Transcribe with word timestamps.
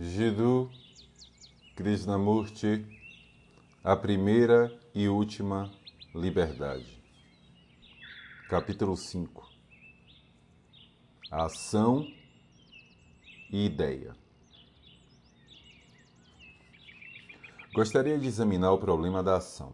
Jiddu 0.00 0.70
Krishnamurti, 1.74 2.86
a 3.82 3.96
primeira 3.96 4.72
e 4.94 5.08
última 5.08 5.72
liberdade. 6.14 7.02
Capítulo 8.48 8.96
5 8.96 9.44
Ação 11.32 12.06
e 13.50 13.66
ideia. 13.66 14.14
Gostaria 17.74 18.16
de 18.16 18.28
examinar 18.28 18.70
o 18.70 18.78
problema 18.78 19.20
da 19.20 19.38
ação. 19.38 19.72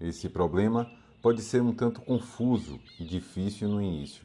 Esse 0.00 0.28
problema 0.28 0.88
pode 1.20 1.42
ser 1.42 1.60
um 1.60 1.74
tanto 1.74 2.00
confuso 2.02 2.78
e 3.00 3.04
difícil 3.04 3.68
no 3.68 3.82
início, 3.82 4.24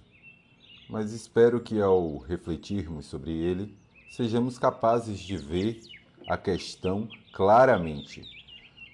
mas 0.88 1.14
espero 1.14 1.60
que 1.62 1.82
ao 1.82 2.20
refletirmos 2.20 3.08
sobre 3.08 3.32
ele, 3.32 3.81
sejamos 4.12 4.60
capazes 4.60 5.20
de 5.20 5.38
ver 5.38 5.80
a 6.28 6.38
questão 6.38 7.08
claramente, 7.32 8.22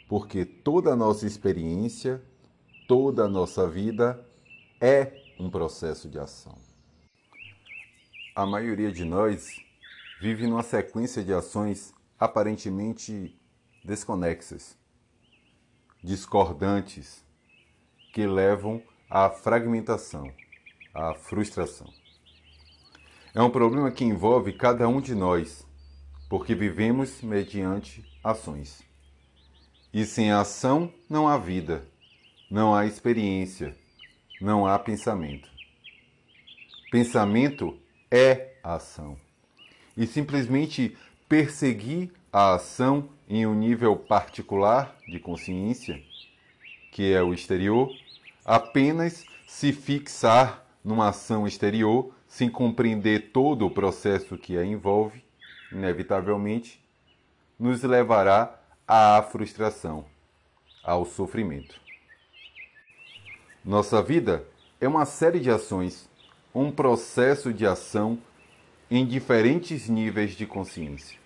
porque 0.08 0.46
toda 0.46 0.94
a 0.94 0.96
nossa 0.96 1.26
experiência, 1.26 2.22
toda 2.88 3.26
a 3.26 3.28
nossa 3.28 3.68
vida 3.68 4.24
é 4.80 5.34
um 5.40 5.50
processo 5.50 6.08
de 6.08 6.20
ação. 6.20 6.56
A 8.36 8.46
maioria 8.46 8.92
de 8.92 9.04
nós 9.04 9.60
vive 10.22 10.46
numa 10.46 10.62
sequência 10.62 11.24
de 11.24 11.34
ações 11.34 11.94
aparentemente 12.20 13.36
desconexas, 13.84 14.78
discordantes, 16.04 17.26
que 18.14 18.28
levam 18.28 18.84
à 19.10 19.32
fragmentação, 19.32 20.32
à 20.94 21.16
frustração. 21.16 21.92
É 23.38 23.42
um 23.44 23.52
problema 23.52 23.92
que 23.92 24.04
envolve 24.04 24.52
cada 24.52 24.90
um 24.90 25.00
de 25.00 25.14
nós, 25.14 25.64
porque 26.28 26.56
vivemos 26.56 27.22
mediante 27.22 28.04
ações. 28.24 28.82
E 29.94 30.06
sem 30.06 30.32
ação 30.32 30.92
não 31.08 31.28
há 31.28 31.38
vida, 31.38 31.88
não 32.50 32.74
há 32.74 32.88
experiência, 32.88 33.78
não 34.42 34.66
há 34.66 34.80
pensamento. 34.80 35.48
Pensamento 36.90 37.78
é 38.10 38.56
ação. 38.64 39.16
E 39.96 40.08
simplesmente 40.08 40.98
perseguir 41.30 42.12
a 42.34 42.56
ação 42.56 43.08
em 43.30 43.46
um 43.46 43.54
nível 43.54 43.96
particular 43.96 44.98
de 45.08 45.20
consciência, 45.20 46.02
que 46.92 47.14
é 47.14 47.22
o 47.22 47.36
exterior, 47.36 47.88
apenas 48.44 49.24
se 49.46 49.72
fixar 49.72 50.66
numa 50.84 51.10
ação 51.10 51.46
exterior 51.46 52.17
sem 52.38 52.52
compreender 52.52 53.32
todo 53.32 53.66
o 53.66 53.72
processo 53.72 54.38
que 54.38 54.60
a 54.60 54.64
envolve, 54.64 55.24
inevitavelmente, 55.72 56.80
nos 57.58 57.82
levará 57.82 58.62
à 58.88 59.24
frustração, 59.24 60.06
ao 60.84 61.04
sofrimento. 61.04 61.82
Nossa 63.66 64.04
vida 64.04 64.46
é 64.80 64.88
uma 64.88 65.04
série 65.04 65.40
de 65.40 65.50
ações, 65.50 66.08
um 66.54 66.70
processo 66.70 67.52
de 67.52 67.66
ação 67.66 68.20
em 68.92 69.04
diferentes 69.04 69.90
níveis 69.90 70.34
de 70.34 70.46
consciência. 70.46 71.18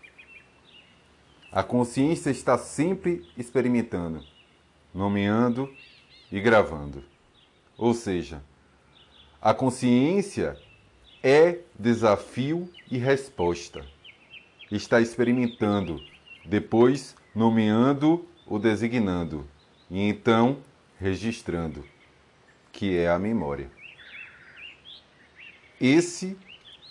A 1.52 1.62
consciência 1.62 2.30
está 2.30 2.58
sempre 2.58 3.30
experimentando, 3.38 4.24
nomeando 4.94 5.70
e 6.32 6.40
gravando. 6.40 7.04
Ou 7.78 7.94
seja, 7.94 8.42
a 9.42 9.54
consciência 9.54 10.58
é 11.24 11.60
desafio 11.78 12.70
e 12.90 12.98
resposta. 12.98 13.86
Está 14.72 15.00
experimentando, 15.00 16.02
depois 16.46 17.16
nomeando 17.36 18.28
ou 18.46 18.58
designando, 18.58 19.48
e 19.90 20.02
então 20.02 20.58
registrando, 21.00 21.86
que 22.72 22.98
é 22.98 23.10
a 23.10 23.20
memória. 23.20 23.70
Esse 25.80 26.38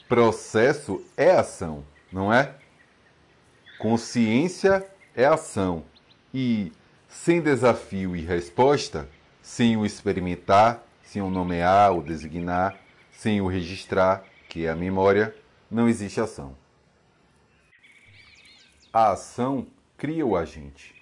processo 0.08 1.04
é 1.16 1.30
ação, 1.30 1.84
não 2.12 2.32
é? 2.32 2.54
Consciência 3.78 4.86
é 5.14 5.24
ação, 5.24 5.84
e 6.34 6.72
sem 7.08 7.40
desafio 7.40 8.14
e 8.14 8.20
resposta, 8.20 9.08
sem 9.42 9.76
o 9.76 9.86
experimentar, 9.86 10.84
sem 11.02 11.22
o 11.22 11.30
nomear 11.30 11.92
ou 11.92 12.02
designar, 12.02 12.78
sem 13.20 13.38
o 13.42 13.46
registrar, 13.46 14.24
que 14.48 14.64
é 14.64 14.70
a 14.70 14.74
memória, 14.74 15.36
não 15.70 15.86
existe 15.86 16.18
ação. 16.22 16.56
A 18.90 19.10
ação 19.10 19.66
cria 19.98 20.24
o 20.24 20.34
agente. 20.34 20.94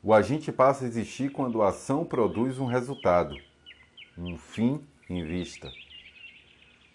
O 0.00 0.14
agente 0.14 0.52
passa 0.52 0.84
a 0.84 0.86
existir 0.86 1.32
quando 1.32 1.62
a 1.62 1.70
ação 1.70 2.04
produz 2.04 2.60
um 2.60 2.66
resultado, 2.66 3.34
um 4.16 4.38
fim 4.38 4.80
em 5.10 5.24
vista. 5.24 5.68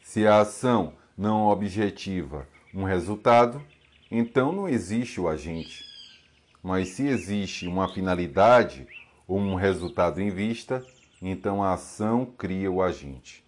Se 0.02 0.26
a 0.26 0.40
ação 0.40 0.94
não 1.18 1.50
objetiva 1.50 2.48
um 2.74 2.86
resultado, 2.86 3.62
então 4.10 4.54
não 4.54 4.70
existe 4.70 5.20
o 5.20 5.28
agente. 5.28 5.84
Mas 6.64 6.88
se 6.88 7.06
existe 7.06 7.68
uma 7.68 7.94
finalidade 7.94 8.88
ou 9.28 9.38
um 9.38 9.56
resultado 9.56 10.22
em 10.22 10.30
vista, 10.30 10.82
então 11.22 11.62
a 11.62 11.74
ação 11.74 12.26
cria 12.26 12.72
o 12.72 12.82
agente. 12.82 13.43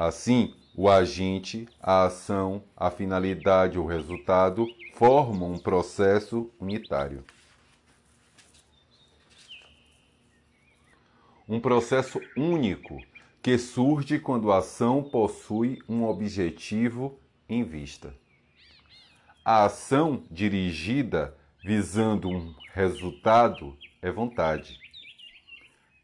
Assim, 0.00 0.54
o 0.74 0.88
agente, 0.88 1.68
a 1.78 2.04
ação, 2.04 2.64
a 2.74 2.90
finalidade 2.90 3.78
ou 3.78 3.84
resultado 3.84 4.66
formam 4.94 5.52
um 5.52 5.58
processo 5.58 6.50
unitário. 6.58 7.22
Um 11.46 11.60
processo 11.60 12.18
único 12.34 12.98
que 13.42 13.58
surge 13.58 14.18
quando 14.18 14.50
a 14.50 14.60
ação 14.60 15.02
possui 15.02 15.82
um 15.86 16.04
objetivo 16.04 17.20
em 17.46 17.62
vista. 17.62 18.14
A 19.44 19.66
ação 19.66 20.24
dirigida 20.30 21.36
visando 21.62 22.26
um 22.26 22.54
resultado 22.72 23.76
é 24.00 24.10
vontade. 24.10 24.80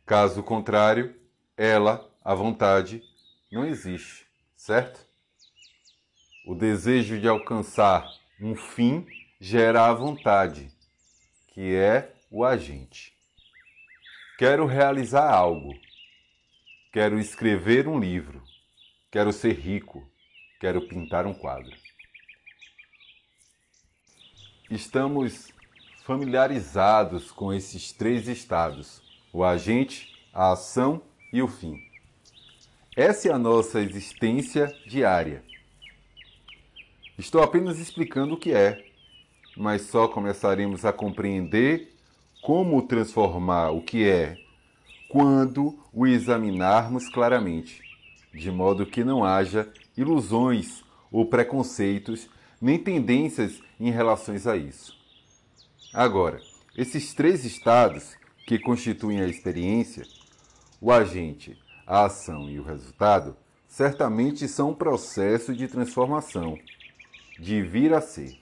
Caso 0.04 0.42
contrário, 0.42 1.16
ela, 1.56 2.06
a 2.22 2.34
vontade, 2.34 3.02
não 3.56 3.64
existe, 3.64 4.26
certo? 4.54 5.00
O 6.46 6.54
desejo 6.54 7.18
de 7.18 7.26
alcançar 7.26 8.06
um 8.38 8.54
fim 8.54 9.06
gera 9.40 9.86
a 9.86 9.94
vontade, 9.94 10.70
que 11.48 11.74
é 11.74 12.14
o 12.30 12.44
agente. 12.44 13.16
Quero 14.38 14.66
realizar 14.66 15.32
algo. 15.32 15.72
Quero 16.92 17.18
escrever 17.18 17.88
um 17.88 17.98
livro. 17.98 18.42
Quero 19.10 19.32
ser 19.32 19.54
rico. 19.54 20.06
Quero 20.60 20.86
pintar 20.86 21.26
um 21.26 21.32
quadro. 21.32 21.74
Estamos 24.70 25.50
familiarizados 26.04 27.30
com 27.32 27.54
esses 27.54 27.90
três 27.90 28.28
estados: 28.28 29.00
o 29.32 29.42
agente, 29.42 30.14
a 30.30 30.52
ação 30.52 31.02
e 31.32 31.40
o 31.40 31.48
fim. 31.48 31.85
Essa 32.96 33.28
é 33.28 33.30
a 33.30 33.38
nossa 33.38 33.82
existência 33.82 34.74
diária. 34.86 35.44
Estou 37.18 37.42
apenas 37.42 37.78
explicando 37.78 38.32
o 38.32 38.36
que 38.38 38.54
é, 38.54 38.86
mas 39.54 39.82
só 39.82 40.08
começaremos 40.08 40.82
a 40.82 40.94
compreender 40.94 41.94
como 42.40 42.80
transformar 42.86 43.68
o 43.72 43.82
que 43.82 44.08
é 44.08 44.38
quando 45.10 45.78
o 45.92 46.06
examinarmos 46.06 47.06
claramente, 47.10 47.82
de 48.32 48.50
modo 48.50 48.86
que 48.86 49.04
não 49.04 49.22
haja 49.22 49.70
ilusões 49.94 50.82
ou 51.12 51.26
preconceitos 51.26 52.30
nem 52.58 52.78
tendências 52.78 53.60
em 53.78 53.90
relação 53.90 54.34
a 54.50 54.56
isso. 54.56 54.98
Agora, 55.92 56.40
esses 56.74 57.12
três 57.12 57.44
estados 57.44 58.16
que 58.46 58.58
constituem 58.58 59.20
a 59.20 59.28
experiência, 59.28 60.02
o 60.80 60.90
agente, 60.90 61.58
a 61.86 62.06
ação 62.06 62.50
e 62.50 62.58
o 62.58 62.64
resultado, 62.64 63.36
certamente 63.68 64.48
são 64.48 64.70
um 64.70 64.74
processo 64.74 65.54
de 65.54 65.68
transformação, 65.68 66.58
de 67.38 67.62
vir 67.62 67.94
a 67.94 68.00
ser. 68.00 68.38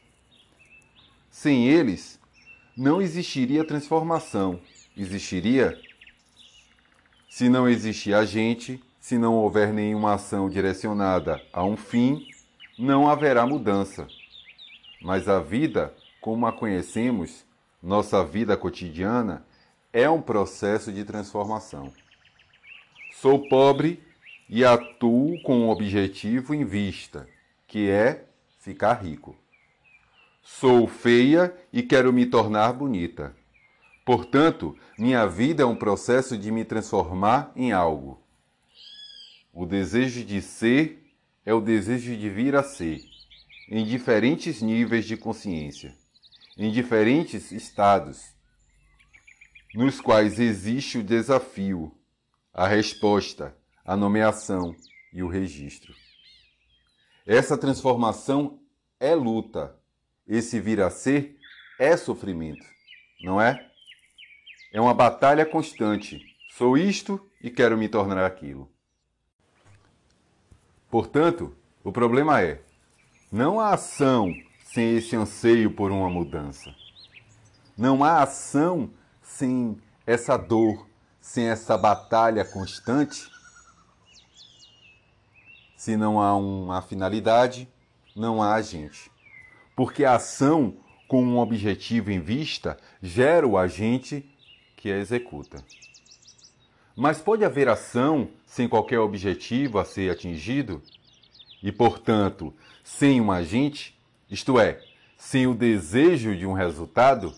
Sem 1.30 1.68
eles, 1.68 2.18
não 2.76 3.02
existiria 3.02 3.64
transformação, 3.64 4.60
existiria. 4.96 5.78
Se 7.28 7.48
não 7.48 7.68
existir 7.68 8.14
agente, 8.14 8.82
se 9.00 9.18
não 9.18 9.34
houver 9.34 9.72
nenhuma 9.72 10.14
ação 10.14 10.48
direcionada 10.48 11.42
a 11.52 11.64
um 11.64 11.76
fim, 11.76 12.26
não 12.78 13.08
haverá 13.08 13.46
mudança. 13.46 14.06
Mas 15.02 15.28
a 15.28 15.40
vida, 15.40 15.94
como 16.20 16.46
a 16.46 16.52
conhecemos, 16.52 17.44
nossa 17.82 18.24
vida 18.24 18.56
cotidiana, 18.56 19.44
é 19.92 20.08
um 20.08 20.22
processo 20.22 20.90
de 20.90 21.04
transformação. 21.04 21.92
Sou 23.24 23.48
pobre 23.48 24.02
e 24.50 24.66
atuo 24.66 25.40
com 25.44 25.60
um 25.60 25.70
objetivo 25.70 26.54
em 26.54 26.62
vista, 26.62 27.26
que 27.66 27.88
é 27.88 28.26
ficar 28.60 29.02
rico. 29.02 29.34
Sou 30.42 30.86
feia 30.86 31.56
e 31.72 31.82
quero 31.82 32.12
me 32.12 32.26
tornar 32.26 32.74
bonita. 32.74 33.34
Portanto, 34.04 34.76
minha 34.98 35.24
vida 35.26 35.62
é 35.62 35.64
um 35.64 35.74
processo 35.74 36.36
de 36.36 36.50
me 36.50 36.66
transformar 36.66 37.50
em 37.56 37.72
algo. 37.72 38.22
O 39.54 39.64
desejo 39.64 40.22
de 40.22 40.42
ser 40.42 41.02
é 41.46 41.54
o 41.54 41.62
desejo 41.62 42.14
de 42.14 42.28
vir 42.28 42.54
a 42.54 42.62
ser, 42.62 43.00
em 43.70 43.86
diferentes 43.86 44.60
níveis 44.60 45.06
de 45.06 45.16
consciência, 45.16 45.94
em 46.58 46.70
diferentes 46.70 47.50
estados, 47.52 48.34
nos 49.74 49.98
quais 49.98 50.38
existe 50.38 50.98
o 50.98 51.02
desafio, 51.02 51.90
a 52.54 52.68
resposta, 52.68 53.56
a 53.84 53.96
nomeação 53.96 54.76
e 55.12 55.24
o 55.24 55.28
registro. 55.28 55.92
Essa 57.26 57.58
transformação 57.58 58.60
é 59.00 59.12
luta. 59.14 59.76
Esse 60.26 60.60
vir 60.60 60.80
a 60.80 60.88
ser 60.88 61.36
é 61.78 61.96
sofrimento, 61.96 62.64
não 63.22 63.40
é? 63.40 63.68
É 64.72 64.80
uma 64.80 64.94
batalha 64.94 65.44
constante. 65.44 66.24
Sou 66.56 66.78
isto 66.78 67.20
e 67.42 67.50
quero 67.50 67.76
me 67.76 67.88
tornar 67.88 68.24
aquilo. 68.24 68.70
Portanto, 70.88 71.54
o 71.82 71.90
problema 71.90 72.40
é: 72.40 72.62
não 73.32 73.58
há 73.58 73.74
ação 73.74 74.32
sem 74.62 74.96
esse 74.96 75.16
anseio 75.16 75.72
por 75.72 75.90
uma 75.90 76.08
mudança. 76.08 76.74
Não 77.76 78.04
há 78.04 78.22
ação 78.22 78.90
sem 79.20 79.76
essa 80.06 80.36
dor, 80.36 80.86
sem 81.24 81.48
essa 81.48 81.78
batalha 81.78 82.44
constante 82.44 83.30
se 85.74 85.96
não 85.96 86.20
há 86.20 86.36
uma 86.36 86.82
finalidade, 86.82 87.66
não 88.14 88.42
há 88.42 88.54
agente. 88.54 89.10
Porque 89.74 90.04
a 90.04 90.16
ação 90.16 90.76
com 91.08 91.24
um 91.24 91.38
objetivo 91.38 92.10
em 92.10 92.20
vista 92.20 92.78
gera 93.02 93.48
o 93.48 93.56
agente 93.56 94.30
que 94.76 94.92
a 94.92 94.98
executa. 94.98 95.64
Mas 96.94 97.22
pode 97.22 97.42
haver 97.42 97.70
ação 97.70 98.28
sem 98.46 98.68
qualquer 98.68 98.98
objetivo 98.98 99.78
a 99.78 99.84
ser 99.84 100.10
atingido? 100.10 100.82
E, 101.62 101.72
portanto, 101.72 102.54
sem 102.84 103.18
um 103.18 103.32
agente, 103.32 103.98
isto 104.30 104.60
é, 104.60 104.78
sem 105.16 105.46
o 105.46 105.54
desejo 105.54 106.36
de 106.36 106.46
um 106.46 106.52
resultado? 106.52 107.34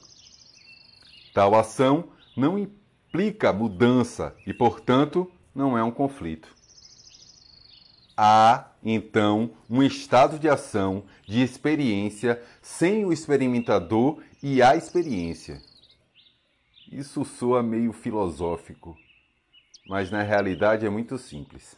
Tal 1.33 1.55
ação 1.55 2.09
não 2.37 2.59
implica 3.17 3.53
mudança 3.53 4.37
e, 4.47 4.53
portanto, 4.53 5.31
não 5.55 5.77
é 5.77 5.83
um 5.83 5.91
conflito 5.91 6.57
há, 8.17 8.73
então, 8.83 9.51
um 9.69 9.83
estado 9.83 10.39
de 10.39 10.49
ação, 10.49 11.05
de 11.27 11.43
experiência, 11.43 12.43
sem 12.63 13.05
o 13.05 13.13
experimentador 13.13 14.23
e 14.43 14.63
a 14.63 14.75
experiência. 14.75 15.61
Isso 16.91 17.25
soa 17.25 17.63
meio 17.63 17.93
filosófico, 17.93 18.97
mas 19.87 20.11
na 20.11 20.23
realidade 20.23 20.87
é 20.87 20.91
muito 20.91 21.19
simples. 21.19 21.77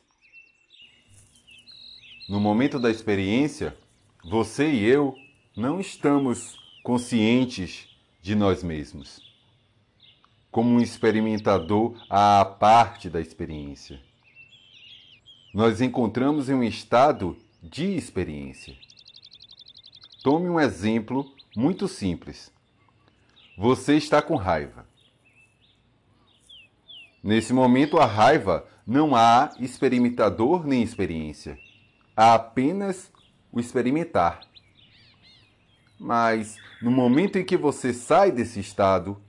No 2.29 2.39
momento 2.39 2.79
da 2.79 2.91
experiência, 2.91 3.77
você 4.23 4.71
e 4.71 4.85
eu 4.85 5.17
não 5.57 5.81
estamos 5.81 6.59
conscientes 6.83 7.89
de 8.21 8.35
nós 8.35 8.63
mesmos, 8.63 9.28
como 10.51 10.71
um 10.71 10.81
experimentador 10.81 11.95
à 12.09 12.45
parte 12.45 13.09
da 13.09 13.21
experiência 13.21 14.01
nós 15.53 15.81
encontramos 15.81 16.49
em 16.49 16.55
um 16.55 16.63
estado 16.63 17.37
de 17.63 17.97
experiência. 17.97 18.77
Tome 20.23 20.49
um 20.49 20.61
exemplo 20.61 21.27
muito 21.57 21.89
simples. 21.89 22.53
Você 23.57 23.97
está 23.97 24.21
com 24.21 24.37
raiva. 24.37 24.87
Nesse 27.23 27.53
momento, 27.53 27.99
a 27.99 28.07
raiva 28.07 28.69
não 28.87 29.17
há 29.17 29.51
experimentador 29.59 30.67
nem 30.67 30.83
experiência. 30.83 31.59
Há 32.17 32.35
apenas 32.35 33.11
o 33.51 33.59
experimentar. 33.59 34.41
Mas 35.99 36.57
no 36.81 36.91
momento 36.91 37.37
em 37.37 37.45
que 37.45 37.57
você 37.57 37.93
sai 37.93 38.31
desse 38.31 38.61
estado, 38.61 39.21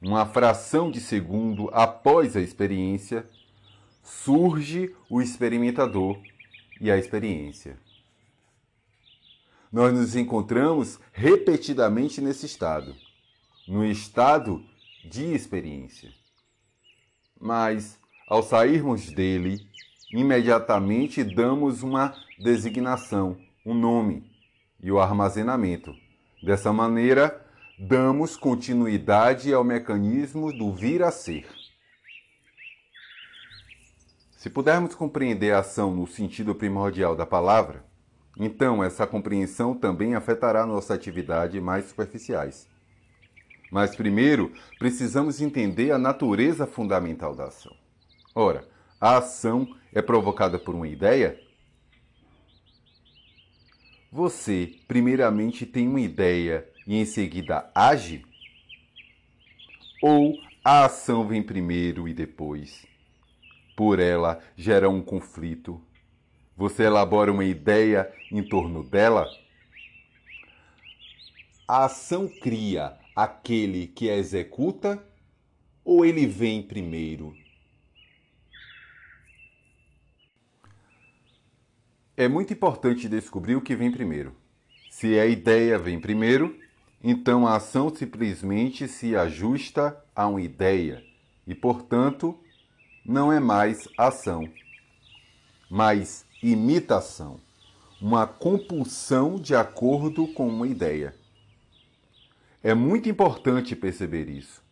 uma 0.00 0.26
fração 0.26 0.90
de 0.90 1.00
segundo 1.00 1.70
após 1.72 2.36
a 2.36 2.40
experiência, 2.40 3.26
surge 4.02 4.94
o 5.08 5.22
experimentador 5.22 6.18
e 6.80 6.90
a 6.90 6.98
experiência. 6.98 7.78
Nós 9.72 9.92
nos 9.92 10.14
encontramos 10.14 11.00
repetidamente 11.12 12.20
nesse 12.20 12.46
estado, 12.46 12.94
no 13.66 13.84
estado 13.84 14.64
de 15.04 15.34
experiência. 15.34 16.12
Mas, 17.40 17.98
ao 18.28 18.42
sairmos 18.42 19.10
dele, 19.10 19.66
imediatamente 20.12 21.24
damos 21.24 21.82
uma 21.82 22.14
designação, 22.38 23.36
um 23.66 23.74
nome 23.74 24.30
e 24.80 24.92
o 24.92 25.00
armazenamento. 25.00 25.94
Dessa 26.42 26.72
maneira, 26.72 27.43
damos 27.78 28.36
continuidade 28.36 29.52
ao 29.52 29.64
mecanismo 29.64 30.52
do 30.52 30.72
vir 30.72 31.02
a 31.02 31.10
ser. 31.10 31.46
Se 34.30 34.48
pudermos 34.48 34.94
compreender 34.94 35.52
a 35.52 35.58
ação 35.58 35.92
no 35.94 36.06
sentido 36.06 36.54
primordial 36.54 37.16
da 37.16 37.26
palavra, 37.26 37.84
então 38.38 38.82
essa 38.82 39.06
compreensão 39.06 39.74
também 39.74 40.14
afetará 40.14 40.64
nossa 40.66 40.94
atividade 40.94 41.60
mais 41.60 41.86
superficiais. 41.86 42.68
Mas 43.72 43.96
primeiro, 43.96 44.52
precisamos 44.78 45.40
entender 45.40 45.90
a 45.90 45.98
natureza 45.98 46.66
fundamental 46.66 47.34
da 47.34 47.46
ação. 47.46 47.74
Ora, 48.34 48.68
a 49.00 49.16
ação 49.16 49.66
é 49.92 50.00
provocada 50.00 50.58
por 50.58 50.74
uma 50.74 50.86
ideia? 50.86 51.40
Você, 54.12 54.76
primeiramente, 54.86 55.66
tem 55.66 55.88
uma 55.88 56.00
ideia 56.00 56.68
e 56.86 56.96
em 56.96 57.04
seguida 57.04 57.70
age? 57.74 58.24
Ou 60.02 60.38
a 60.64 60.84
ação 60.84 61.26
vem 61.26 61.42
primeiro 61.42 62.08
e 62.08 62.14
depois? 62.14 62.86
por 63.76 63.98
ela 63.98 64.40
gera 64.56 64.88
um 64.88 65.02
conflito. 65.02 65.80
Você 66.56 66.84
elabora 66.84 67.32
uma 67.32 67.44
ideia 67.44 68.12
em 68.30 68.42
torno 68.42 68.82
dela? 68.82 69.26
A 71.66 71.86
ação 71.86 72.28
cria 72.28 72.96
aquele 73.16 73.86
que 73.86 74.10
a 74.10 74.16
executa 74.16 75.04
ou 75.84 76.04
ele 76.04 76.26
vem 76.26 76.62
primeiro? 76.62 77.34
É 82.16 82.28
muito 82.28 82.52
importante 82.52 83.08
descobrir 83.08 83.56
o 83.56 83.60
que 83.60 83.74
vem 83.74 83.90
primeiro. 83.90 84.36
Se 84.88 85.18
a 85.18 85.26
ideia 85.26 85.76
vem 85.76 85.98
primeiro, 85.98 86.56
então 87.06 87.46
a 87.46 87.56
ação 87.56 87.94
simplesmente 87.94 88.88
se 88.88 89.14
ajusta 89.14 89.94
a 90.16 90.26
uma 90.26 90.40
ideia 90.40 91.04
e, 91.46 91.54
portanto, 91.54 92.34
não 93.04 93.30
é 93.30 93.38
mais 93.38 93.86
ação, 93.98 94.48
mas 95.68 96.24
imitação, 96.42 97.38
uma 98.00 98.26
compulsão 98.26 99.38
de 99.38 99.54
acordo 99.54 100.26
com 100.28 100.48
uma 100.48 100.66
ideia. 100.66 101.14
É 102.62 102.72
muito 102.72 103.06
importante 103.06 103.76
perceber 103.76 104.30
isso. 104.30 104.62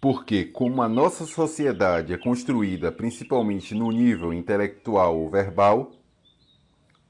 Porque, 0.00 0.44
como 0.44 0.82
a 0.82 0.88
nossa 0.88 1.26
sociedade 1.26 2.12
é 2.12 2.16
construída 2.16 2.92
principalmente 2.92 3.74
no 3.74 3.90
nível 3.90 4.32
intelectual 4.32 5.18
ou 5.18 5.28
verbal, 5.28 5.90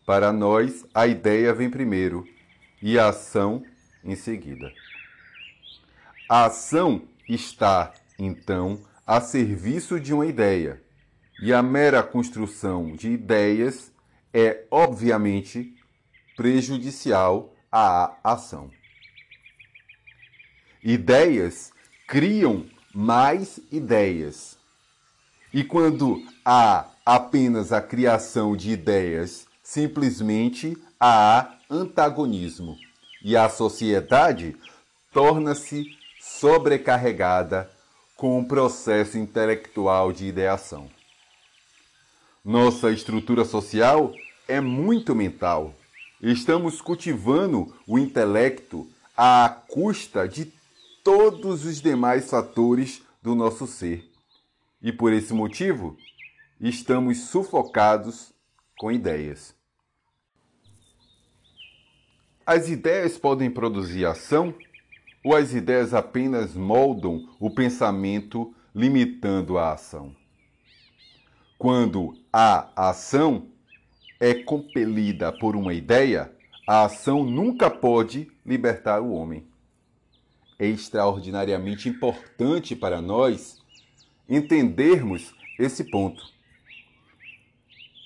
para 0.06 0.32
nós 0.32 0.86
a 0.94 1.06
ideia 1.06 1.52
vem 1.52 1.68
primeiro 1.68 2.26
e 2.84 2.98
a 2.98 3.08
ação 3.08 3.64
em 4.04 4.14
seguida. 4.14 4.70
A 6.28 6.44
ação 6.44 7.08
está, 7.26 7.94
então, 8.18 8.78
a 9.06 9.22
serviço 9.22 9.98
de 9.98 10.12
uma 10.12 10.26
ideia. 10.26 10.82
E 11.40 11.50
a 11.50 11.62
mera 11.62 12.02
construção 12.02 12.94
de 12.94 13.08
ideias 13.08 13.90
é, 14.34 14.66
obviamente, 14.70 15.74
prejudicial 16.36 17.56
à 17.72 18.18
ação. 18.22 18.70
Ideias 20.82 21.72
criam 22.06 22.66
mais 22.94 23.60
ideias. 23.72 24.58
E 25.54 25.64
quando 25.64 26.22
há 26.44 26.86
apenas 27.06 27.72
a 27.72 27.80
criação 27.80 28.54
de 28.54 28.72
ideias, 28.72 29.46
simplesmente 29.62 30.76
há 31.04 31.58
antagonismo. 31.70 32.78
E 33.22 33.36
a 33.36 33.48
sociedade 33.48 34.56
torna-se 35.12 35.86
sobrecarregada 36.20 37.70
com 38.16 38.38
o 38.38 38.46
processo 38.46 39.18
intelectual 39.18 40.12
de 40.12 40.26
ideação. 40.26 40.90
Nossa 42.44 42.90
estrutura 42.90 43.44
social 43.44 44.12
é 44.46 44.60
muito 44.60 45.14
mental 45.14 45.74
estamos 46.30 46.80
cultivando 46.80 47.74
o 47.86 47.98
intelecto 47.98 48.88
à 49.16 49.48
custa 49.68 50.26
de 50.26 50.50
todos 51.02 51.64
os 51.64 51.80
demais 51.80 52.30
fatores 52.30 53.02
do 53.22 53.34
nosso 53.34 53.66
ser. 53.66 54.10
E 54.82 54.90
por 54.90 55.12
esse 55.12 55.34
motivo, 55.34 55.96
estamos 56.60 57.28
sufocados 57.28 58.32
com 58.78 58.90
ideias. 58.90 59.54
As 62.46 62.68
ideias 62.68 63.16
podem 63.16 63.50
produzir 63.50 64.04
ação 64.04 64.54
ou 65.24 65.34
as 65.34 65.54
ideias 65.54 65.94
apenas 65.94 66.54
moldam 66.54 67.26
o 67.40 67.48
pensamento, 67.48 68.54
limitando 68.74 69.56
a 69.56 69.72
ação? 69.72 70.14
Quando 71.56 72.14
a 72.30 72.68
ação 72.76 73.46
é 74.20 74.34
compelida 74.34 75.32
por 75.32 75.56
uma 75.56 75.72
ideia, 75.72 76.30
a 76.66 76.84
ação 76.84 77.24
nunca 77.24 77.70
pode 77.70 78.30
libertar 78.44 79.00
o 79.00 79.14
homem. 79.14 79.46
É 80.58 80.66
extraordinariamente 80.66 81.88
importante 81.88 82.76
para 82.76 83.00
nós 83.00 83.58
entendermos 84.28 85.34
esse 85.58 85.82
ponto. 85.84 86.22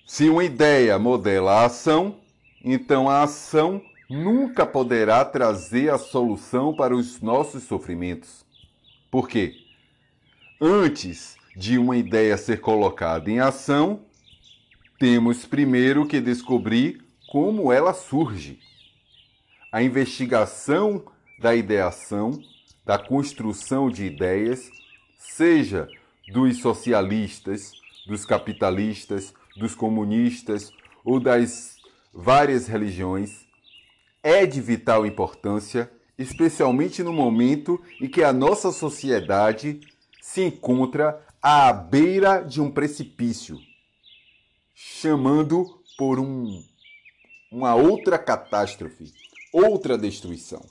Se 0.06 0.28
uma 0.28 0.44
ideia 0.44 0.96
modela 0.96 1.54
a 1.54 1.66
ação, 1.66 2.20
então 2.64 3.10
a 3.10 3.24
ação 3.24 3.82
nunca 4.08 4.64
poderá 4.64 5.24
trazer 5.24 5.90
a 5.90 5.98
solução 5.98 6.74
para 6.74 6.96
os 6.96 7.20
nossos 7.20 7.64
sofrimentos. 7.64 8.44
Por 9.10 9.28
quê? 9.28 9.54
Antes 10.60 11.36
de 11.56 11.78
uma 11.78 11.96
ideia 11.96 12.36
ser 12.36 12.60
colocada 12.60 13.30
em 13.30 13.40
ação, 13.40 14.00
temos 14.98 15.44
primeiro 15.44 16.06
que 16.06 16.20
descobrir 16.20 17.04
como 17.30 17.72
ela 17.72 17.92
surge. 17.92 18.58
A 19.70 19.82
investigação 19.82 21.04
da 21.38 21.54
ideação, 21.54 22.32
da 22.84 22.98
construção 22.98 23.90
de 23.90 24.04
ideias, 24.04 24.70
seja 25.18 25.88
dos 26.32 26.60
socialistas, 26.60 27.72
dos 28.06 28.24
capitalistas, 28.24 29.34
dos 29.56 29.74
comunistas 29.74 30.72
ou 31.04 31.20
das 31.20 31.76
várias 32.12 32.66
religiões, 32.66 33.47
é 34.28 34.44
de 34.44 34.60
vital 34.60 35.06
importância, 35.06 35.90
especialmente 36.18 37.02
no 37.02 37.14
momento 37.14 37.82
em 37.98 38.06
que 38.06 38.22
a 38.22 38.30
nossa 38.30 38.70
sociedade 38.70 39.80
se 40.20 40.42
encontra 40.42 41.26
à 41.40 41.72
beira 41.72 42.42
de 42.42 42.60
um 42.60 42.70
precipício, 42.70 43.58
chamando 44.74 45.80
por 45.96 46.20
um, 46.20 46.62
uma 47.50 47.74
outra 47.74 48.18
catástrofe, 48.18 49.14
outra 49.50 49.96
destruição. 49.96 50.62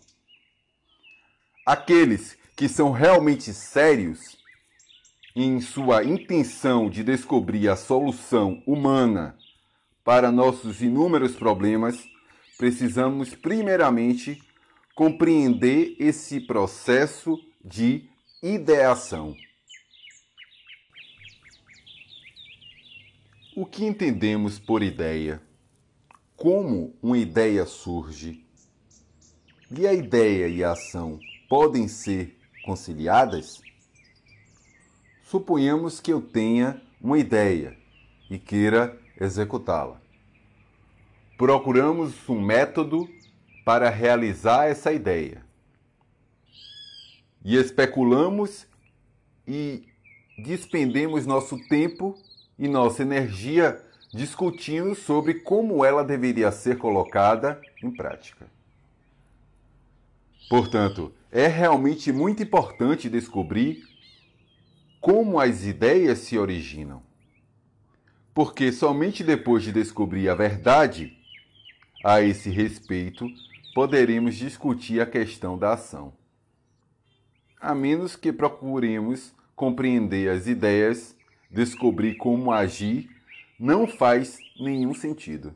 Aqueles 1.66 2.38
que 2.56 2.70
são 2.70 2.92
realmente 2.92 3.52
sérios 3.56 4.38
em 5.36 5.60
sua 5.62 6.04
intenção 6.04 6.92
de 6.92 7.04
descobrir 7.04 7.70
a 7.70 7.76
solução 7.76 8.62
humana 8.68 9.36
para 10.04 10.32
nossos 10.32 10.80
inúmeros 10.84 11.36
problemas 11.36 11.98
precisamos, 12.58 13.36
primeiramente, 13.36 14.42
compreender 14.96 15.96
esse 16.00 16.42
processo 16.42 17.38
de 17.64 18.10
ideação. 18.42 19.36
O 23.56 23.66
que 23.66 23.86
entendemos 23.86 24.60
por 24.60 24.82
ideia? 24.82 25.42
Como 26.36 26.96
uma 27.02 27.18
ideia 27.18 27.66
surge? 27.66 28.44
E 29.70 29.86
a 29.86 29.94
ideia 29.94 30.48
e 30.48 30.64
a 30.64 30.72
ação 30.72 31.20
podem 31.50 31.88
ser 31.88 32.38
conciliadas? 32.64 33.62
Suponhamos 35.24 36.00
que 36.00 36.12
eu 36.12 36.22
tenha 36.22 36.82
uma 37.02 37.20
ideia 37.20 37.78
e 38.30 38.40
queira 38.40 38.98
executá-la 39.20 40.07
procuramos 41.38 42.28
um 42.28 42.42
método 42.42 43.08
para 43.64 43.90
realizar 43.90 44.66
essa 44.66 44.92
ideia. 44.92 45.46
E 47.46 47.56
especulamos 47.56 48.66
e 49.48 49.88
despendemos 50.38 51.26
nosso 51.26 51.58
tempo 51.68 52.18
e 52.58 52.68
nossa 52.68 53.04
energia 53.04 53.80
discutindo 54.12 54.96
sobre 54.96 55.36
como 55.36 55.86
ela 55.86 56.04
deveria 56.04 56.52
ser 56.52 56.78
colocada 56.78 57.62
em 57.84 57.92
prática. 57.92 58.48
Portanto, 60.50 61.14
é 61.32 61.46
realmente 61.46 62.12
muito 62.12 62.42
importante 62.42 63.10
descobrir 63.10 63.84
como 65.00 65.40
as 65.40 65.66
ideias 65.66 66.20
se 66.20 66.38
originam. 66.38 67.04
Porque 68.34 68.72
somente 68.72 69.24
depois 69.24 69.64
de 69.64 69.72
descobrir 69.72 70.30
a 70.30 70.36
verdade 70.36 71.17
a 72.04 72.22
esse 72.22 72.50
respeito, 72.50 73.28
poderemos 73.74 74.36
discutir 74.36 75.02
a 75.02 75.06
questão 75.06 75.58
da 75.58 75.74
ação. 75.74 76.14
A 77.60 77.74
menos 77.74 78.16
que 78.16 78.32
procuremos 78.32 79.34
compreender 79.56 80.30
as 80.30 80.48
ideias, 80.48 81.16
descobrir 81.50 82.16
como 82.16 82.52
agir, 82.52 83.10
não 83.60 83.88
faz 83.88 84.38
nenhum 84.60 84.94
sentido. 84.94 85.54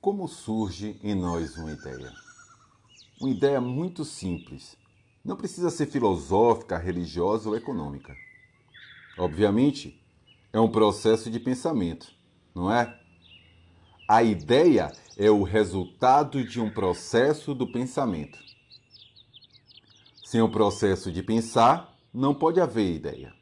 Como 0.00 0.26
surge 0.26 0.98
em 1.02 1.14
nós 1.14 1.56
uma 1.56 1.72
ideia? 1.72 2.12
Uma 3.20 3.30
ideia 3.30 3.60
muito 3.60 4.04
simples. 4.04 4.76
Não 5.24 5.36
precisa 5.36 5.70
ser 5.70 5.86
filosófica, 5.86 6.76
religiosa 6.76 7.48
ou 7.48 7.56
econômica. 7.56 8.16
Obviamente, 9.16 10.00
é 10.52 10.58
um 10.58 10.70
processo 10.70 11.30
de 11.30 11.38
pensamento 11.38 12.12
não 12.54 12.72
é? 12.72 12.98
A 14.08 14.22
ideia 14.22 14.92
é 15.16 15.30
o 15.30 15.42
resultado 15.42 16.44
de 16.44 16.60
um 16.60 16.70
processo 16.70 17.54
do 17.54 17.70
pensamento. 17.70 18.38
Sem 20.24 20.40
o 20.40 20.50
processo 20.50 21.10
de 21.12 21.22
pensar, 21.22 21.96
não 22.12 22.34
pode 22.34 22.60
haver 22.60 22.94
ideia. 22.94 23.32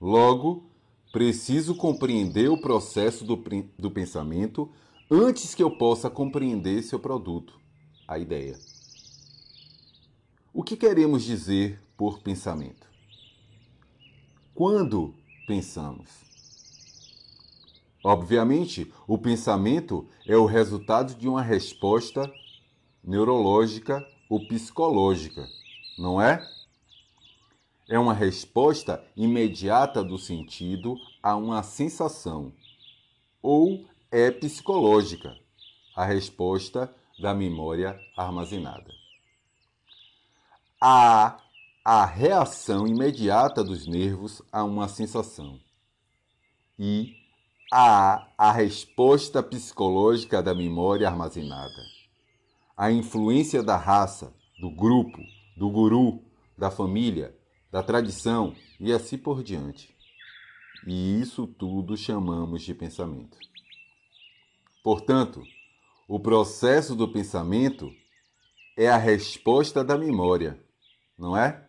Logo, 0.00 0.70
preciso 1.12 1.74
compreender 1.74 2.48
o 2.50 2.60
processo 2.60 3.24
do, 3.24 3.42
do 3.78 3.90
pensamento 3.90 4.70
antes 5.10 5.54
que 5.54 5.62
eu 5.62 5.70
possa 5.76 6.10
compreender 6.10 6.82
seu 6.82 6.98
produto, 6.98 7.58
a 8.06 8.18
ideia. 8.18 8.58
O 10.52 10.62
que 10.62 10.76
queremos 10.76 11.22
dizer 11.22 11.80
por 11.96 12.20
pensamento? 12.20 12.86
Quando 14.54 15.14
pensamos? 15.46 16.25
Obviamente, 18.06 18.92
o 19.04 19.18
pensamento 19.18 20.08
é 20.24 20.36
o 20.36 20.44
resultado 20.44 21.16
de 21.16 21.26
uma 21.26 21.42
resposta 21.42 22.32
neurológica 23.02 24.06
ou 24.30 24.46
psicológica, 24.46 25.44
não 25.98 26.22
é? 26.22 26.40
É 27.88 27.98
uma 27.98 28.14
resposta 28.14 29.04
imediata 29.16 30.04
do 30.04 30.16
sentido 30.18 30.94
a 31.20 31.34
uma 31.34 31.64
sensação, 31.64 32.52
ou 33.42 33.84
é 34.08 34.30
psicológica, 34.30 35.36
a 35.96 36.04
resposta 36.04 36.94
da 37.18 37.34
memória 37.34 37.98
armazenada. 38.16 38.92
Há 40.80 41.40
a 41.84 42.06
reação 42.06 42.86
imediata 42.86 43.64
dos 43.64 43.84
nervos 43.84 44.42
a 44.52 44.62
uma 44.62 44.86
sensação 44.86 45.58
e 46.78 47.25
há 47.72 48.28
a 48.38 48.52
resposta 48.52 49.42
psicológica 49.42 50.42
da 50.42 50.54
memória 50.54 51.08
armazenada, 51.08 51.82
a 52.76 52.90
influência 52.92 53.62
da 53.62 53.76
raça, 53.76 54.32
do 54.60 54.70
grupo, 54.70 55.18
do 55.56 55.68
guru, 55.70 56.22
da 56.56 56.70
família, 56.70 57.36
da 57.70 57.82
tradição 57.82 58.54
e 58.78 58.92
assim 58.92 59.18
por 59.18 59.42
diante. 59.42 59.94
E 60.86 61.20
isso 61.20 61.46
tudo 61.46 61.96
chamamos 61.96 62.62
de 62.62 62.72
pensamento. 62.74 63.36
Portanto, 64.82 65.42
o 66.06 66.20
processo 66.20 66.94
do 66.94 67.08
pensamento 67.08 67.92
é 68.76 68.88
a 68.88 68.96
resposta 68.96 69.82
da 69.82 69.98
memória, 69.98 70.62
não 71.18 71.36
é? 71.36 71.66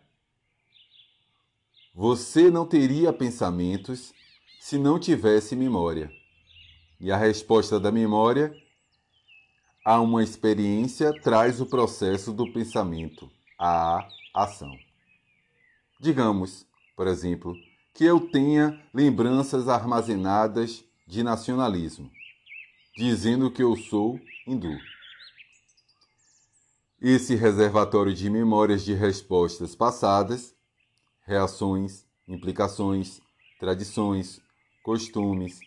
Você 1.92 2.48
não 2.48 2.64
teria 2.64 3.12
pensamentos 3.12 4.14
se 4.58 4.78
não 4.78 4.98
tivesse 4.98 5.54
memória. 5.56 6.10
E 7.00 7.12
a 7.12 7.16
resposta 7.16 7.78
da 7.78 7.92
memória 7.92 8.54
a 9.84 10.00
uma 10.00 10.22
experiência 10.22 11.18
traz 11.22 11.62
o 11.62 11.66
processo 11.66 12.30
do 12.30 12.52
pensamento, 12.52 13.30
a 13.58 14.06
ação. 14.34 14.76
Digamos, 15.98 16.66
por 16.94 17.06
exemplo, 17.06 17.56
que 17.94 18.04
eu 18.04 18.20
tenha 18.20 18.78
lembranças 18.92 19.66
armazenadas 19.66 20.84
de 21.06 21.22
nacionalismo, 21.22 22.10
dizendo 22.96 23.50
que 23.50 23.62
eu 23.62 23.74
sou 23.76 24.20
hindu. 24.46 24.76
Esse 27.00 27.34
reservatório 27.34 28.12
de 28.12 28.28
memórias 28.28 28.84
de 28.84 28.92
respostas 28.92 29.74
passadas, 29.74 30.54
reações, 31.24 32.04
implicações, 32.28 33.22
tradições, 33.58 34.40
costumes, 34.88 35.60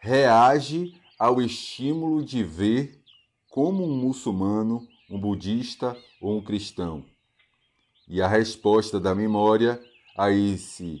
reage 0.00 1.00
ao 1.16 1.40
estímulo 1.40 2.24
de 2.24 2.42
ver 2.42 3.00
como 3.48 3.84
um 3.84 3.96
muçulmano, 3.96 4.84
um 5.08 5.20
budista 5.20 5.96
ou 6.20 6.36
um 6.36 6.42
cristão. 6.42 7.06
E 8.08 8.20
a 8.20 8.26
resposta 8.26 8.98
da 8.98 9.14
memória 9.14 9.80
a 10.18 10.32
esse 10.32 10.98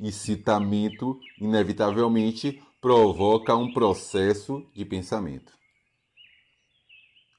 incitamento, 0.00 1.20
inevitavelmente, 1.40 2.60
provoca 2.80 3.54
um 3.54 3.72
processo 3.72 4.66
de 4.74 4.84
pensamento. 4.84 5.52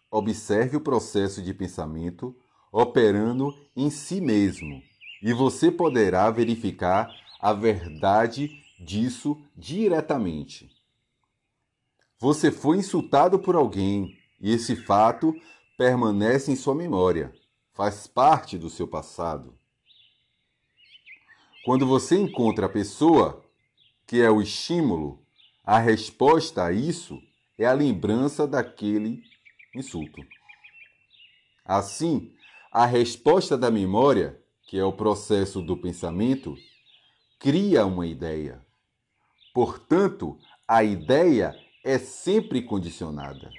Observe 0.09 0.77
o 0.77 0.81
processo 0.81 1.41
de 1.41 1.53
pensamento 1.53 2.33
operando 2.71 3.53
em 3.75 3.89
si 3.89 4.21
mesmo 4.21 4.81
e 5.21 5.33
você 5.33 5.69
poderá 5.69 6.31
verificar 6.31 7.13
a 7.41 7.51
verdade 7.51 8.65
disso 8.79 9.41
diretamente. 9.55 10.69
Você 12.19 12.51
foi 12.51 12.77
insultado 12.77 13.39
por 13.39 13.55
alguém 13.55 14.17
e 14.39 14.51
esse 14.51 14.75
fato 14.75 15.35
permanece 15.77 16.51
em 16.51 16.55
sua 16.55 16.73
memória, 16.73 17.33
faz 17.73 18.07
parte 18.07 18.57
do 18.57 18.69
seu 18.69 18.87
passado. 18.87 19.57
Quando 21.63 21.85
você 21.85 22.17
encontra 22.17 22.65
a 22.65 22.69
pessoa, 22.69 23.43
que 24.07 24.21
é 24.21 24.31
o 24.31 24.41
estímulo, 24.41 25.21
a 25.63 25.79
resposta 25.79 26.63
a 26.63 26.71
isso 26.71 27.21
é 27.57 27.65
a 27.65 27.73
lembrança 27.73 28.47
daquele 28.47 29.21
insulto. 29.75 30.21
Assim, 31.65 32.33
a 32.71 32.85
resposta 32.85 33.57
da 33.57 33.69
memória, 33.69 34.41
que 34.67 34.79
é 34.79 34.83
o 34.83 34.93
processo 34.93 35.61
do 35.61 35.75
pensamento, 35.75 36.55
cria 37.37 37.85
uma 37.85 38.07
ideia. 38.07 38.65
Portanto, 39.57 40.37
a 40.67 40.83
ideia 40.83 41.59
é 41.83 41.97
sempre 41.97 42.61
condicionada. 42.61 43.49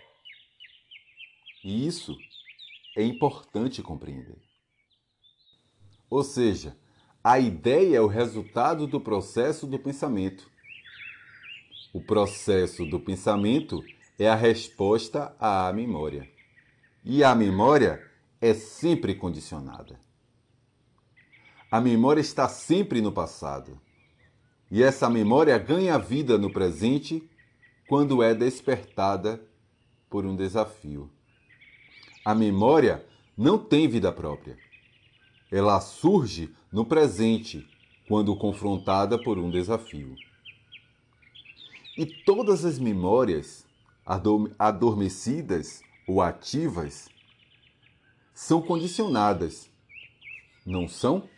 E 1.64 1.88
isso 1.88 2.16
é 2.96 3.02
importante 3.02 3.82
compreender. 3.82 4.38
Ou 6.08 6.22
seja, 6.22 6.76
a 7.24 7.40
ideia 7.40 7.96
é 7.96 8.00
o 8.00 8.06
resultado 8.06 8.86
do 8.86 9.00
processo 9.00 9.66
do 9.66 9.76
pensamento. 9.76 10.48
O 11.92 12.00
processo 12.00 12.86
do 12.86 13.00
pensamento 13.00 13.84
é 14.16 14.28
a 14.28 14.36
resposta 14.36 15.34
à 15.36 15.72
memória. 15.72 16.30
E 17.04 17.24
a 17.24 17.34
memória 17.34 18.08
é 18.40 18.54
sempre 18.54 19.16
condicionada. 19.16 19.98
A 21.68 21.80
memória 21.80 22.20
está 22.20 22.48
sempre 22.48 23.02
no 23.02 23.10
passado. 23.10 23.80
E 24.70 24.82
essa 24.82 25.08
memória 25.08 25.56
ganha 25.58 25.98
vida 25.98 26.37
no 26.37 26.52
presente 26.52 27.22
quando 27.88 28.22
é 28.22 28.34
despertada 28.34 29.42
por 30.10 30.26
um 30.26 30.37
desafio. 30.37 31.10
A 32.25 32.34
memória 32.34 33.04
não 33.37 33.58
tem 33.58 33.88
vida 33.88 34.12
própria. 34.12 34.58
Ela 35.50 35.80
surge 35.80 36.54
no 36.70 36.84
presente 36.84 37.66
quando 38.06 38.37
confrontada 38.37 39.18
por 39.18 39.38
um 39.38 39.50
desafio. 39.50 40.14
E 41.96 42.04
todas 42.04 42.64
as 42.64 42.78
memórias 42.78 43.66
adormecidas 44.58 45.82
ou 46.06 46.20
ativas 46.20 47.09
são 48.35 48.62
condicionadas, 48.62 49.70
não 50.64 50.87
são? 50.87 51.28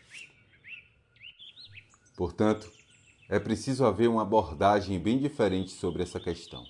Portanto, 2.17 2.71
é 3.31 3.39
preciso 3.39 3.85
haver 3.85 4.09
uma 4.09 4.23
abordagem 4.23 4.99
bem 4.99 5.17
diferente 5.17 5.71
sobre 5.71 6.03
essa 6.03 6.19
questão. 6.19 6.65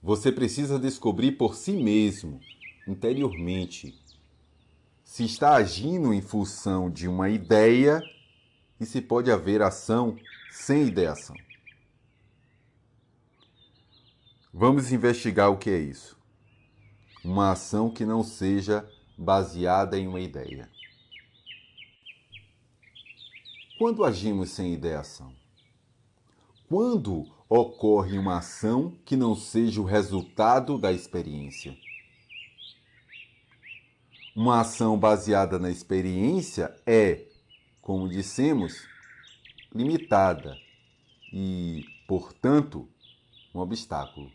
Você 0.00 0.30
precisa 0.30 0.78
descobrir 0.78 1.32
por 1.32 1.56
si 1.56 1.72
mesmo, 1.72 2.40
interiormente, 2.86 4.00
se 5.02 5.24
está 5.24 5.56
agindo 5.56 6.14
em 6.14 6.22
função 6.22 6.88
de 6.88 7.08
uma 7.08 7.28
ideia 7.28 8.00
e 8.78 8.86
se 8.86 9.02
pode 9.02 9.28
haver 9.28 9.60
ação 9.60 10.16
sem 10.52 10.86
ideação. 10.86 11.36
Vamos 14.54 14.92
investigar 14.92 15.50
o 15.50 15.58
que 15.58 15.70
é 15.70 15.78
isso. 15.78 16.16
Uma 17.24 17.50
ação 17.50 17.90
que 17.90 18.04
não 18.04 18.22
seja 18.22 18.88
baseada 19.18 19.98
em 19.98 20.06
uma 20.06 20.20
ideia. 20.20 20.70
Quando 23.82 24.04
agimos 24.04 24.50
sem 24.50 24.74
ideação? 24.74 25.34
Quando 26.68 27.26
ocorre 27.48 28.16
uma 28.16 28.38
ação 28.38 28.96
que 29.04 29.16
não 29.16 29.34
seja 29.34 29.80
o 29.80 29.84
resultado 29.84 30.78
da 30.78 30.92
experiência? 30.92 31.76
Uma 34.36 34.60
ação 34.60 34.96
baseada 34.96 35.58
na 35.58 35.68
experiência 35.68 36.72
é, 36.86 37.26
como 37.80 38.08
dissemos, 38.08 38.86
limitada 39.74 40.56
e, 41.32 41.84
portanto, 42.06 42.88
um 43.52 43.58
obstáculo. 43.58 44.30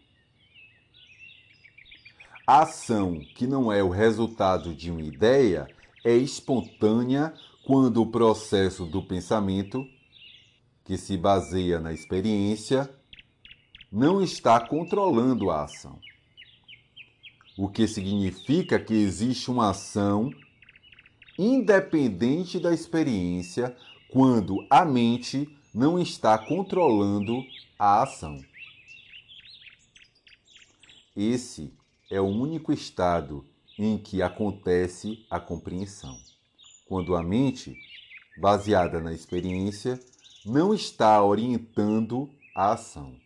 A 2.45 2.63
ação 2.63 3.21
que 3.33 3.47
não 3.47 3.71
é 3.71 3.81
o 3.81 3.87
resultado 3.87 4.75
de 4.75 4.91
uma 4.91 5.01
ideia 5.01 5.73
é 6.03 6.17
espontânea 6.17 7.33
quando 7.67 8.01
o 8.01 8.09
processo 8.09 8.85
do 8.85 9.03
pensamento, 9.03 9.85
que 10.85 10.97
se 10.97 11.17
baseia 11.17 11.81
na 11.81 11.91
experiência, 11.91 12.89
não 13.91 14.23
está 14.23 14.57
controlando 14.57 15.51
a 15.51 15.65
ação. 15.65 15.99
O 17.57 17.67
que 17.67 17.85
significa 17.85 18.79
que 18.79 18.93
existe 18.93 19.51
uma 19.51 19.71
ação 19.71 20.31
independente 21.37 22.57
da 22.57 22.73
experiência 22.73 23.75
quando 24.09 24.65
a 24.69 24.85
mente 24.85 25.53
não 25.73 25.99
está 25.99 26.37
controlando 26.37 27.43
a 27.77 28.01
ação. 28.03 28.41
Esse 31.13 31.73
é 32.09 32.21
o 32.21 32.27
único 32.27 32.71
estado 32.71 33.45
em 33.77 33.97
que 33.97 34.21
acontece 34.21 35.25
a 35.29 35.37
compreensão. 35.37 36.17
Quando 36.87 37.15
a 37.15 37.23
mente, 37.23 37.77
baseada 38.39 39.01
na 39.01 39.13
experiência, 39.13 39.99
não 40.45 40.73
está 40.73 41.21
orientando 41.21 42.29
a 42.55 42.71
ação. 42.71 43.19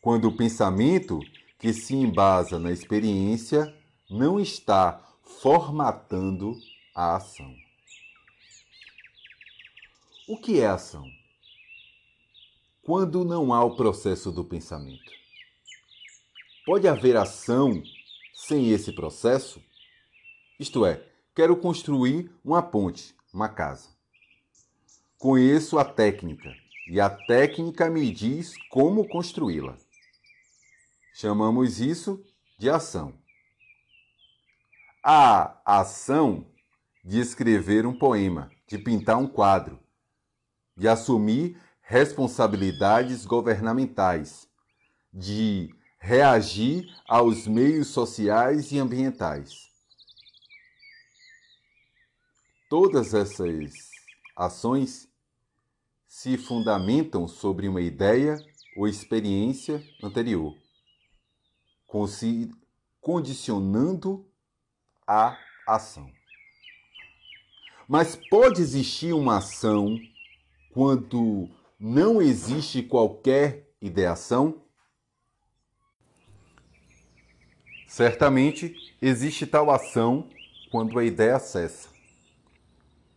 Quando 0.00 0.28
o 0.28 0.36
pensamento, 0.36 1.20
que 1.58 1.74
se 1.74 1.94
embasa 1.94 2.58
na 2.58 2.72
experiência, 2.72 3.76
não 4.08 4.40
está 4.40 5.06
formatando 5.22 6.58
a 6.94 7.16
ação. 7.16 7.54
O 10.26 10.38
que 10.38 10.60
é 10.60 10.66
ação? 10.66 11.04
Quando 12.82 13.24
não 13.24 13.52
há 13.52 13.62
o 13.62 13.76
processo 13.76 14.32
do 14.32 14.42
pensamento. 14.42 15.12
Pode 16.64 16.88
haver 16.88 17.16
ação 17.16 17.82
sem 18.32 18.70
esse 18.70 18.92
processo? 18.92 19.62
Isto 20.58 20.86
é, 20.86 21.09
quero 21.34 21.56
construir 21.56 22.30
uma 22.44 22.62
ponte, 22.62 23.14
uma 23.32 23.48
casa. 23.48 23.88
Conheço 25.18 25.78
a 25.78 25.84
técnica 25.84 26.50
e 26.88 27.00
a 27.00 27.10
técnica 27.10 27.88
me 27.88 28.10
diz 28.10 28.54
como 28.70 29.06
construí-la. 29.08 29.76
Chamamos 31.14 31.80
isso 31.80 32.24
de 32.58 32.68
ação. 32.68 33.14
A 35.02 35.60
ação 35.64 36.46
de 37.04 37.20
escrever 37.20 37.86
um 37.86 37.98
poema, 37.98 38.50
de 38.66 38.78
pintar 38.78 39.16
um 39.16 39.26
quadro, 39.26 39.78
de 40.76 40.88
assumir 40.88 41.56
responsabilidades 41.80 43.24
governamentais, 43.24 44.48
de 45.12 45.74
reagir 45.98 46.86
aos 47.06 47.46
meios 47.46 47.88
sociais 47.88 48.72
e 48.72 48.78
ambientais. 48.78 49.69
Todas 52.70 53.14
essas 53.14 53.90
ações 54.36 55.08
se 56.06 56.38
fundamentam 56.38 57.26
sobre 57.26 57.66
uma 57.66 57.80
ideia 57.80 58.38
ou 58.76 58.86
experiência 58.86 59.84
anterior, 60.00 60.56
condicionando 63.00 64.24
a 65.04 65.36
ação. 65.66 66.12
Mas 67.88 68.14
pode 68.14 68.62
existir 68.62 69.12
uma 69.14 69.38
ação 69.38 69.98
quando 70.72 71.50
não 71.76 72.22
existe 72.22 72.84
qualquer 72.84 73.68
ideação? 73.82 74.62
Certamente 77.88 78.96
existe 79.02 79.44
tal 79.44 79.72
ação 79.72 80.30
quando 80.70 80.96
a 81.00 81.04
ideia 81.04 81.40
cessa. 81.40 81.89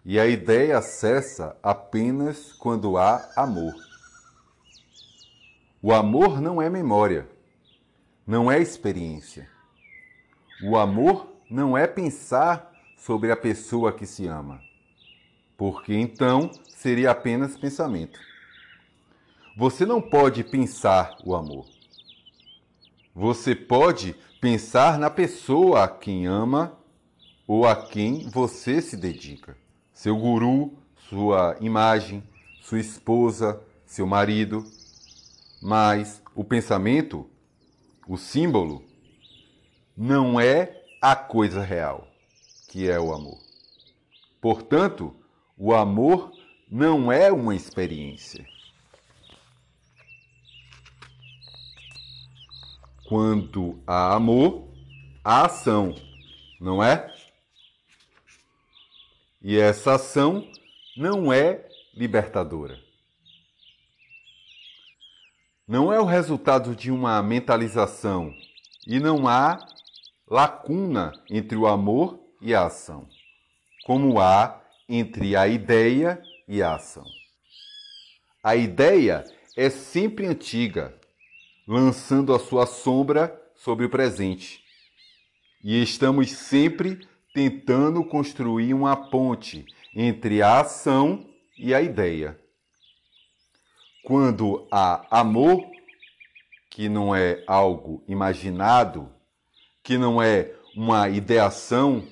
E 0.06 0.20
a 0.20 0.28
ideia 0.28 0.82
cessa 0.82 1.58
apenas 1.64 2.52
quando 2.52 2.98
há 2.98 3.32
amor. 3.38 3.74
O 5.82 5.94
amor 5.94 6.42
não 6.42 6.62
é 6.62 6.70
memória, 6.70 7.28
não 8.28 8.52
é 8.52 8.60
experiência. 8.62 9.50
O 10.62 10.78
amor 10.78 11.34
não 11.50 11.78
é 11.78 11.88
pensar 11.88 12.72
sobre 12.98 13.32
a 13.32 13.38
pessoa 13.38 13.94
que 13.94 14.06
se 14.06 14.28
ama, 14.28 14.62
porque 15.58 15.94
então 15.94 16.52
seria 16.68 17.12
apenas 17.12 17.58
pensamento. 17.58 18.20
Você 19.56 19.86
não 19.86 20.02
pode 20.02 20.44
pensar 20.44 21.18
o 21.24 21.34
amor. 21.34 21.66
Você 23.16 23.56
pode 23.56 24.16
pensar 24.42 24.98
na 24.98 25.10
pessoa 25.10 25.84
a 25.84 25.88
quem 25.88 26.26
ama 26.26 26.78
ou 27.48 27.66
a 27.66 27.76
quem 27.76 28.30
você 28.30 28.82
se 28.82 28.98
dedica. 28.98 29.63
Seu 29.94 30.18
guru, 30.18 30.74
sua 31.10 31.56
imagem, 31.62 32.24
sua 32.62 32.80
esposa, 32.80 33.62
seu 33.86 34.08
marido. 34.08 34.66
Mas 35.62 36.22
o 36.36 36.44
pensamento, 36.44 37.30
o 38.08 38.18
símbolo, 38.18 38.84
não 39.96 40.40
é 40.40 40.82
a 41.02 41.16
coisa 41.16 41.62
real, 41.62 42.08
que 42.68 42.90
é 42.90 43.00
o 43.00 43.14
amor. 43.14 43.38
Portanto, 44.42 45.16
o 45.58 45.74
amor 45.74 46.32
não 46.70 47.12
é 47.12 47.32
uma 47.32 47.56
experiência. 47.56 48.46
Quando 53.08 53.80
há 53.86 54.16
amor, 54.16 54.68
há 55.24 55.46
ação, 55.46 55.94
não 56.60 56.84
é? 56.84 57.13
E 59.44 59.60
essa 59.60 59.96
ação 59.96 60.50
não 60.96 61.34
é 61.34 61.68
libertadora. 61.94 62.80
Não 65.68 65.92
é 65.92 66.00
o 66.00 66.06
resultado 66.06 66.74
de 66.74 66.90
uma 66.90 67.22
mentalização 67.22 68.34
e 68.88 69.02
não 69.02 69.28
há 69.28 69.60
lacuna 70.26 71.12
entre 71.30 71.58
o 71.58 71.68
amor 71.68 72.20
e 72.42 72.56
a 72.56 72.68
ação, 72.68 73.08
como 73.86 74.20
há 74.20 74.62
entre 74.88 75.36
a 75.36 75.46
ideia 75.46 76.24
e 76.48 76.62
a 76.62 76.76
ação. 76.76 77.06
A 78.42 78.56
ideia 78.56 79.26
é 79.58 79.70
sempre 79.70 80.26
antiga, 80.26 80.98
lançando 81.68 82.34
a 82.34 82.40
sua 82.40 82.66
sombra 82.66 83.42
sobre 83.56 83.86
o 83.86 83.90
presente. 83.90 84.64
E 85.64 85.82
estamos 85.82 86.32
sempre 86.32 87.08
tentando 87.34 88.04
construir 88.04 88.74
uma 88.74 88.96
ponte 88.96 89.66
entre 89.96 90.42
a 90.42 90.62
ação 90.62 91.26
e 91.58 91.74
a 91.74 91.82
ideia. 91.82 92.40
Quando 94.04 94.68
há 94.72 95.06
amor, 95.10 95.66
que 96.70 96.88
não 96.88 97.16
é 97.16 97.44
algo 97.48 98.04
imaginado, 98.08 99.12
que 99.82 99.98
não 99.98 100.22
é 100.22 100.54
uma 100.76 101.10
ideação, 101.10 102.08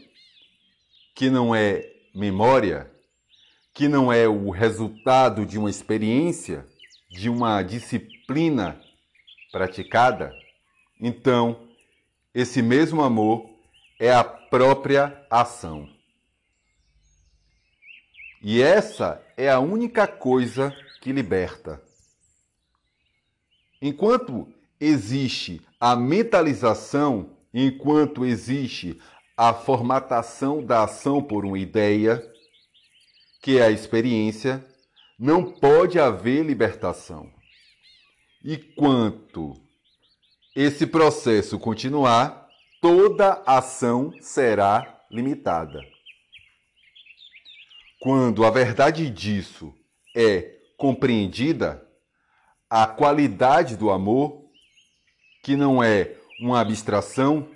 que 1.16 1.30
não 1.30 1.54
é 1.54 1.88
memória, 2.14 2.92
que 3.74 3.88
não 3.88 4.12
é 4.12 4.28
o 4.28 4.50
resultado 4.50 5.46
de 5.46 5.58
uma 5.58 5.70
experiência, 5.70 6.66
de 7.10 7.30
uma 7.30 7.62
disciplina 7.62 8.80
praticada, 9.52 10.34
então 11.00 11.68
esse 12.34 12.62
mesmo 12.62 13.02
amor 13.02 13.51
é 14.02 14.12
a 14.12 14.24
própria 14.24 15.26
ação. 15.30 15.88
E 18.42 18.60
essa 18.60 19.24
é 19.38 19.50
a 19.50 19.60
única 19.60 20.08
coisa 20.08 20.76
que 21.00 21.12
liberta. 21.14 21.80
Enquanto 23.80 24.52
existe 24.80 25.62
a 25.80 25.96
mentalização 25.96 27.38
enquanto 27.54 28.26
existe 28.26 29.00
a 29.38 29.54
formatação 29.54 30.64
da 30.64 30.84
ação 30.84 31.22
por 31.22 31.46
uma 31.46 31.60
ideia, 31.60 32.24
que 33.42 33.58
é 33.58 33.64
a 33.64 33.72
experiência, 33.72 34.66
não 35.18 35.52
pode 35.52 36.00
haver 36.00 36.44
libertação. 36.44 37.32
E 38.44 38.58
quanto 38.58 39.54
esse 40.56 40.88
processo 40.88 41.60
continuar, 41.60 42.41
toda 42.82 43.44
ação 43.46 44.12
será 44.20 45.00
limitada. 45.10 45.80
Quando 48.02 48.44
a 48.44 48.50
verdade 48.50 49.08
disso 49.12 49.72
é 50.16 50.58
compreendida, 50.76 51.88
a 52.68 52.88
qualidade 52.88 53.78
do 53.78 53.92
amor, 53.92 54.50
que 55.44 55.56
não 55.56 55.84
é 55.84 56.16
uma 56.40 56.60
abstração 56.60 57.48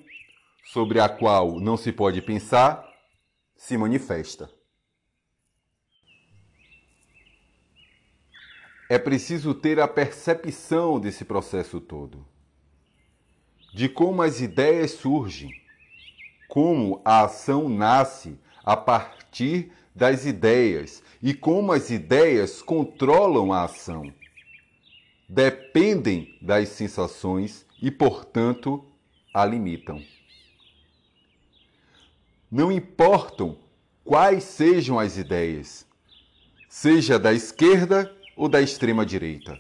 sobre 0.66 1.00
a 1.00 1.10
qual 1.10 1.60
não 1.60 1.76
se 1.76 1.92
pode 1.92 2.22
pensar, 2.22 2.88
se 3.58 3.76
manifesta. 3.76 4.52
É 8.88 9.00
preciso 9.00 9.56
ter 9.56 9.80
a 9.80 9.88
percepção 9.88 11.00
desse 11.00 11.26
processo 11.26 11.82
todo, 11.82 12.28
de 13.76 13.90
como 13.90 14.22
as 14.22 14.40
ideias 14.40 14.92
surgem, 14.92 15.54
como 16.48 17.02
a 17.04 17.26
ação 17.26 17.68
nasce 17.68 18.40
a 18.64 18.78
partir 18.78 19.70
das 19.94 20.26
ideias 20.26 21.04
e 21.22 21.34
como 21.34 21.74
as 21.74 21.90
ideias 21.90 22.62
controlam 22.62 23.52
a 23.52 23.66
ação. 23.66 24.14
Dependem 25.28 26.38
das 26.42 26.70
sensações 26.70 27.66
e, 27.82 27.92
portanto, 27.92 28.82
a 29.34 29.44
limitam. 29.44 30.02
Não 32.50 32.72
importam 32.72 33.58
quais 34.06 34.46
sejam 34.46 34.98
as 34.98 35.18
ideias, 35.18 35.86
seja 36.70 37.20
da 37.20 37.34
esquerda 37.34 38.10
ou 38.38 38.48
da 38.48 38.62
extrema 38.62 39.06
direita. 39.06 39.60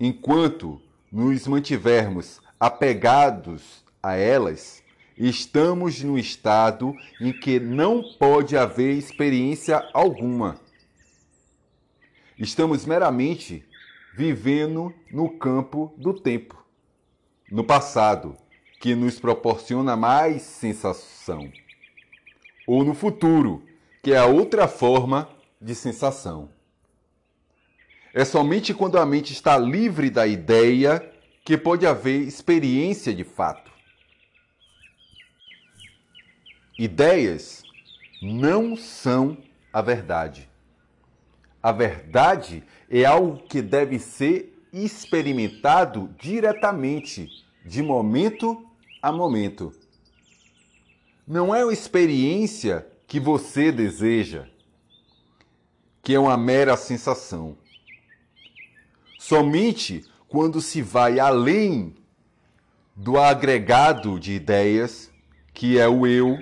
Enquanto 0.00 0.80
nos 1.12 1.46
mantivermos 1.46 2.40
apegados 2.62 3.84
a 4.00 4.14
elas, 4.14 4.84
estamos 5.18 6.00
no 6.00 6.16
estado 6.16 6.94
em 7.20 7.32
que 7.32 7.58
não 7.58 8.04
pode 8.20 8.56
haver 8.56 8.96
experiência 8.96 9.84
alguma. 9.92 10.60
Estamos 12.38 12.86
meramente 12.86 13.66
vivendo 14.16 14.94
no 15.10 15.28
campo 15.28 15.92
do 15.96 16.14
tempo 16.14 16.64
no 17.50 17.64
passado, 17.64 18.36
que 18.80 18.94
nos 18.94 19.18
proporciona 19.18 19.96
mais 19.96 20.42
sensação, 20.42 21.52
ou 22.64 22.84
no 22.84 22.94
futuro, 22.94 23.64
que 24.04 24.12
é 24.12 24.18
a 24.18 24.26
outra 24.26 24.68
forma 24.68 25.28
de 25.60 25.74
sensação. 25.74 26.48
É 28.14 28.24
somente 28.24 28.72
quando 28.72 28.98
a 28.98 29.04
mente 29.04 29.32
está 29.32 29.58
livre 29.58 30.10
da 30.10 30.28
ideia 30.28 31.11
que 31.44 31.58
pode 31.58 31.86
haver 31.86 32.20
experiência 32.20 33.12
de 33.12 33.24
fato. 33.24 33.70
Ideias 36.78 37.62
não 38.22 38.76
são 38.76 39.36
a 39.72 39.82
verdade. 39.82 40.48
A 41.62 41.72
verdade 41.72 42.62
é 42.90 43.04
algo 43.04 43.38
que 43.44 43.60
deve 43.60 43.98
ser 43.98 44.52
experimentado 44.72 46.14
diretamente, 46.18 47.28
de 47.64 47.82
momento 47.82 48.66
a 49.00 49.12
momento. 49.12 49.72
Não 51.26 51.54
é 51.54 51.64
uma 51.64 51.72
experiência 51.72 52.86
que 53.06 53.20
você 53.20 53.70
deseja, 53.70 54.48
que 56.02 56.14
é 56.14 56.18
uma 56.18 56.36
mera 56.36 56.76
sensação. 56.76 57.56
Somente 59.18 60.04
quando 60.32 60.62
se 60.62 60.80
vai 60.80 61.20
além 61.20 61.94
do 62.96 63.18
agregado 63.18 64.18
de 64.18 64.32
ideias, 64.32 65.12
que 65.52 65.78
é 65.78 65.86
o 65.86 66.06
eu, 66.06 66.38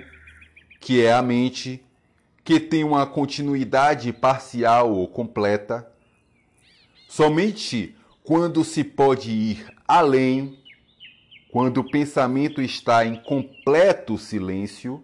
que 0.79 1.03
é 1.03 1.11
a 1.11 1.21
mente, 1.21 1.83
que 2.41 2.57
tem 2.57 2.85
uma 2.85 3.05
continuidade 3.05 4.13
parcial 4.13 4.93
ou 4.93 5.05
completa, 5.09 5.91
somente 7.09 7.93
quando 8.23 8.63
se 8.63 8.81
pode 8.81 9.29
ir 9.29 9.67
além, 9.85 10.57
quando 11.51 11.79
o 11.79 11.91
pensamento 11.91 12.61
está 12.61 13.05
em 13.05 13.21
completo 13.21 14.17
silêncio, 14.17 15.03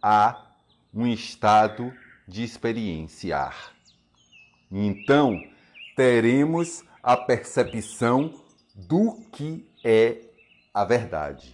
há 0.00 0.52
um 0.94 1.04
estado 1.04 1.92
de 2.28 2.44
experienciar. 2.44 3.72
Então, 4.70 5.36
teremos 5.96 6.84
a 7.02 7.16
percepção 7.16 8.32
do 8.74 9.20
que 9.32 9.68
é 9.84 10.20
a 10.72 10.84
verdade. 10.84 11.52